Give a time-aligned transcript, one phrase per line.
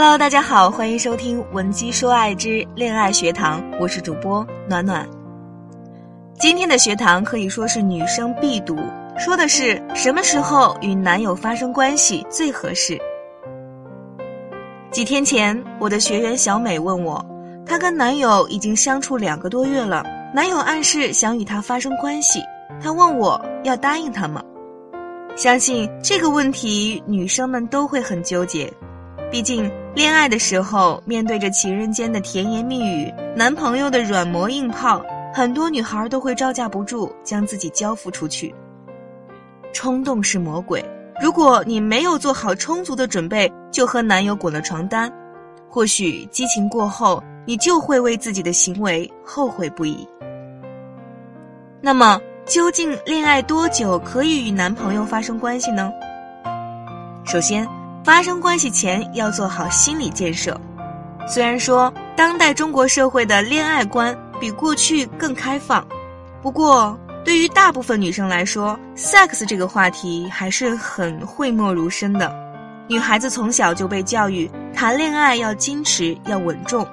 [0.00, 5.04] Hello，大家好，欢迎收听《文姬说爱之恋爱学堂》，我是主播暖暖。
[6.38, 8.78] 今天的学堂可以说是女生必读，
[9.18, 12.96] 说的是什么时候与男友发生关系最合适。
[14.92, 17.20] 几天前，我的学员小美问我，
[17.66, 22.40] 她跟男友已经相处两个多月了，男友暗示想与她发生关系，
[22.80, 24.40] 她问我要答应他吗？
[25.34, 28.72] 相信这个问题女生们都会很纠结。
[29.30, 38.54] 毕竟，恋爱的时候，面对着情人间的甜言蜜语，男朋友的软磨硬泡，很多女孩都会招架不住，将自己交付出去。
[39.72, 40.84] 冲动是魔鬼，
[41.20, 45.12] 如果你没有做好充足的准备，就和男友滚了床单，
[45.68, 50.08] 或许激情过后，你就会为自己的行为后悔不已。
[51.80, 55.90] 那么，究竟恋爱多久可以与男朋友发生关系呢？
[57.24, 57.77] 首先。
[58.08, 60.58] 发生关系前要做好心理建设。
[61.28, 65.86] 虽然说当代中国社会的恋爱观比过去更开放，
[66.40, 72.34] 不过对于大部分女生来说，sex 这个话题还是很讳莫如深的。
[72.88, 76.88] 女孩子从小就被教育谈恋爱要矜持要稳重，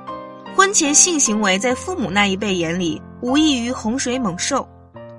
[0.53, 4.68] 婚前性行为在父母那一辈眼里无异于洪水猛兽。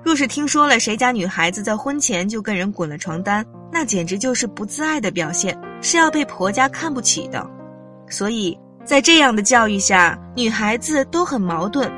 [0.03, 5.59] 若是听说了谁家女孩子在婚前就跟人滚了床单，那简直就是不自爱的表现。
[5.81, 7.45] 是要被婆家看不起的，
[8.09, 11.91] 所以在这样的教育下，女孩子都很矛盾：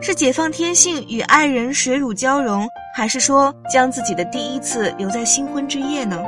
[0.00, 6.22] 是解放天性与爱人水乳交融，还是说将自己的第一次留在新婚之夜呢？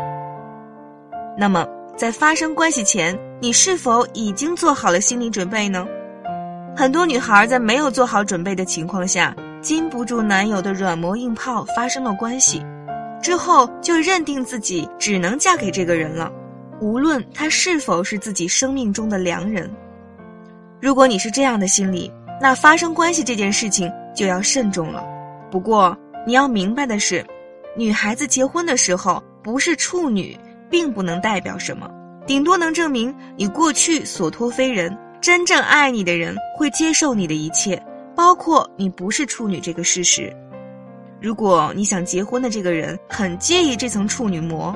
[1.38, 1.66] 那么，
[1.97, 5.86] 在发生关系前，你是否已经做好了心理准备呢？
[6.77, 12.64] 很多女孩在没有做好准备的情况下，经不住男友的软磨硬泡，发生了关系，
[13.22, 16.30] 之后就认定自己只能嫁给这个人了。
[16.80, 19.70] 无论他是否是自己生命中的良人，
[20.80, 22.10] 如果你是这样的心理，
[22.41, 25.04] 那发生关系这件事情就要慎重了。
[25.50, 25.94] 不过
[26.26, 27.22] 你要明白的是，
[27.76, 30.34] 女孩子结婚的时候不是处女，
[30.70, 31.86] 并不能代表什么，
[32.26, 34.96] 顶多能证明你过去所托非人。
[35.20, 37.78] 真正爱你的人会接受你的一切，
[38.16, 40.34] 包括你不是处女这个事实。
[41.20, 44.74] 如果你想结婚的这个人很介意这层处女膜，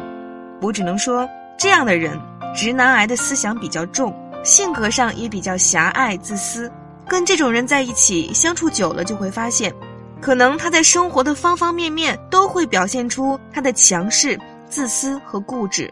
[0.61, 1.27] 我只能说。
[1.57, 2.21] 这样的人，
[2.55, 6.71] 直男癌的思想比较重，性格上也比较狭隘自私。
[7.07, 9.73] 跟这种人在一起相处久了，就会发现，
[10.21, 14.39] 可能他在生活的方方面面都会表现出他的强势、
[14.69, 15.91] 自私和固执。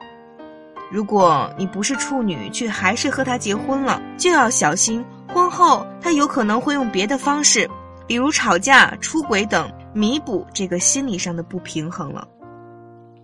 [0.90, 7.68] 如果你不是处女，却还是和他结婚了，就要小心，婚后他有可能会用别的方式，
[8.06, 12.26] 比如吵架、出轨等，弥补这个心理上的不平衡了。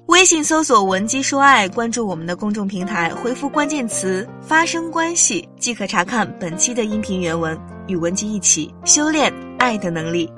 [0.08, 7.56] 微信搜索“文姬说爱”，关注我们的公众平台，回复关键词“发生关系”即可查看本期的音频原文，
[7.88, 10.32] 与文姬一起修炼爱的能力。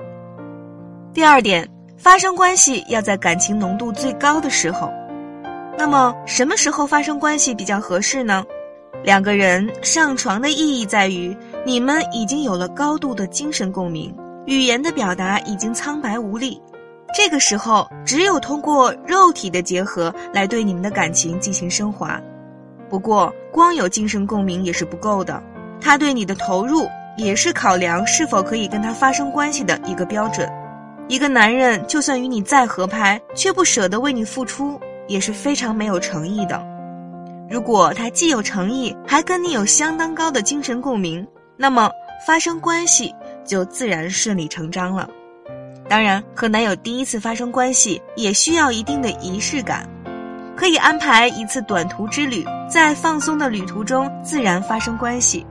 [1.13, 1.65] 第二点，
[1.97, 4.91] 发生关系要在感情浓度最高的时候。
[5.77, 8.43] 那么，什么时候发生关系比较合适呢？
[9.05, 14.13] 两个人上床的意义在于，你们已经有了高度的精神共鸣，
[14.45, 16.61] 语言的表达已经苍白无力。
[17.13, 22.19] 这个时候，只有通过肉体的结合来对你们的感情进行升华。
[22.89, 25.41] 不过，光有精神共鸣也是不够的，
[25.79, 30.49] 他对你的投入也是考量是否可以跟他发生关系的一个标准。
[31.07, 36.61] 一个男人就算与你再合拍，却不舍得为你付出，也是非常没有诚意的。
[37.49, 41.91] 如果他既有诚意，还跟你有相当高的精神共鸣，那么
[42.25, 45.09] 发生关系就自然顺理成章了。
[45.91, 49.85] 当然，和男友第一次发生关系也需要一定的仪式感，
[50.55, 55.45] 可以安排一次短途之旅，在放松的旅途中自然发生关系，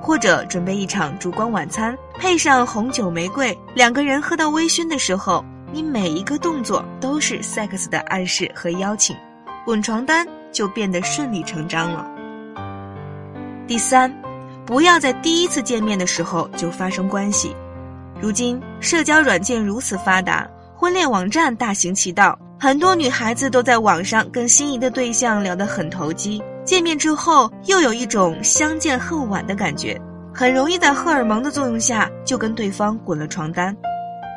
[0.00, 9.16] 或者准备一场烛光晚餐，配上红酒玫瑰，两个人喝到微醺的时候，你每一个动作都是 sex 的暗示和邀请，
[9.64, 12.08] 滚床单就变得顺理成章了。
[13.66, 14.14] 第三，
[14.64, 17.52] 不要在第一次见面的时候就发生关系。
[18.20, 30.00] 如今社交软件如此发达，婚恋网站大行其道，很多女孩子都在网上跟心仪的对象聊得很投机，见面之后又有一种相见恨晚的感觉，
[30.32, 33.76] 很容易在荷尔蒙的作用下就跟对方滚了床单。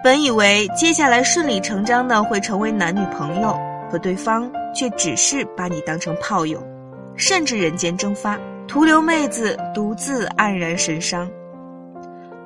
[0.04, 3.58] 本以为接下来顺理成章的会成为男女朋友，
[3.92, 6.62] 可对方却只是把你当成炮友，
[7.16, 8.38] 甚至人间蒸发，
[8.68, 11.28] 徒留妹子独自黯然神伤。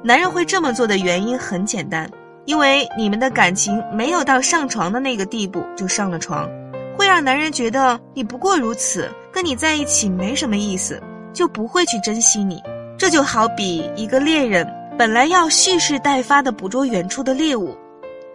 [0.04, 2.10] 男人会这么做的原因很简单，
[2.46, 6.50] 因为你们的感情没有到上床的那个地步就上了床，
[6.98, 11.00] 会让男人觉得你不过如此，跟你在一起没什么意思，
[11.34, 12.60] 就不会去珍惜你。
[12.98, 14.68] 这就好比一个猎人
[14.98, 17.78] 本来要蓄势待发的捕捉远处的猎物，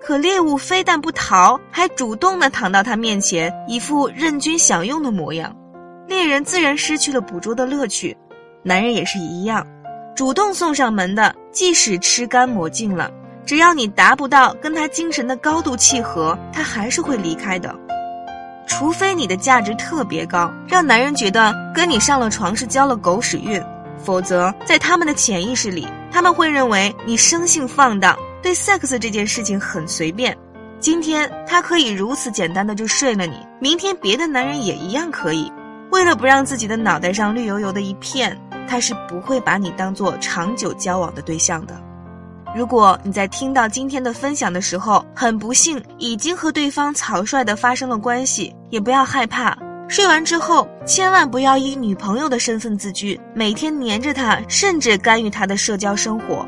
[0.01, 5.53] 可猎物非但不逃，还主动的躺到他面前，一副任君享用的模样。
[6.07, 8.17] 猎人自然失去了捕捉的乐趣，
[8.63, 9.67] 男人也是一样，
[10.15, 13.11] 主动送上门的，即使吃干抹净了，
[13.47, 17.75] 只要你达不到跟他精神的高度契合，他还是会离开的。
[18.67, 23.59] 除非你的价值特别高，让男人觉得跟你上了床是交了狗屎运。
[24.05, 30.37] 否则，在他们的潜意识里，他们会认为你生性放荡，对 sex 这件事情很随便。
[30.79, 35.51] 今天他可以如此简单的就睡了你，明天别的男人也一样可以。
[35.91, 38.39] 为了不让自己的脑袋上绿油油的一片，
[38.69, 41.75] 他是不会把你当做长久交往的对象的。
[42.55, 49.57] 如果你在听到今天的分享的时候，很不幸已经和对方草率的发生了关系，也不要害怕。
[49.89, 56.45] 睡完之后，千万不要以女朋友的身份自居，每天黏着他，甚至干预他的社交生活。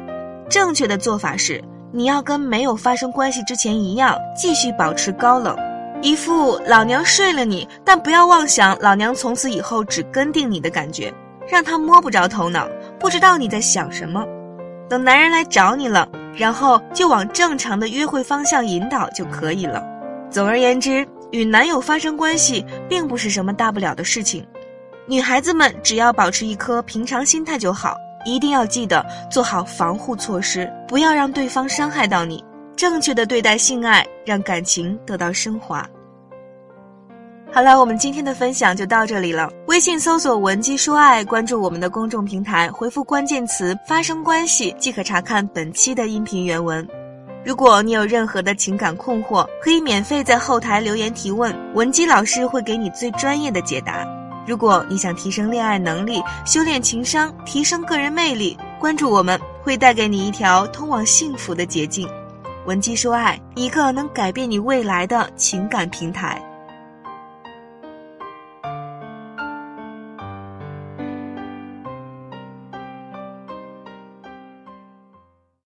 [0.48, 1.62] 正确的做法是，
[1.92, 5.56] 你要跟没有发生关系之前一样，继续保持高冷，
[6.00, 11.12] 一副老娘睡了你，但不要妄想老娘从此以后只跟定你的感觉，
[11.50, 12.68] 让他摸不着头脑，
[12.98, 14.24] 不知道你在想什么。
[14.88, 19.82] 等男人来找你了，然后就往正常的约会方向引导就可以了。
[20.30, 21.06] 总而言之。
[21.30, 24.42] 与男友发生关系并不是什么大不了的事情，
[25.06, 32.42] 女孩子们只要保持一颗平常心态就好，一定要记得做好防护措施，不要让对方伤害到你。
[32.74, 35.86] 正确的对待性爱，让感情得到升华。
[37.50, 39.50] 好了，我们今天的分享就到这里了。
[39.66, 46.86] 微信搜索“文姬说爱”，关注我们的公众平台，回复关键词“发生关系”即可查看本期的音频原文。
[47.44, 54.06] 如果你有任何的情感困惑，可以免费在后台留言提问，文姬老师会给你最专业的解答。
[54.46, 62.06] 如果你想提升恋爱能力、修炼情商、提升个人魅力，关注我们会带给你一条通往幸福的捷径。
[62.66, 66.40] 文姬说爱，一个能改变你未来的情感平台。